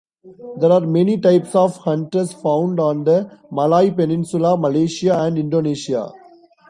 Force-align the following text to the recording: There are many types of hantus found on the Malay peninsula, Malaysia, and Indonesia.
There 0.57 0.71
are 0.71 0.79
many 0.81 1.19
types 1.21 1.53
of 1.53 1.77
hantus 1.83 2.33
found 2.33 2.79
on 2.79 3.03
the 3.03 3.37
Malay 3.51 3.91
peninsula, 3.91 4.57
Malaysia, 4.57 5.15
and 5.19 5.37
Indonesia. 5.37 6.11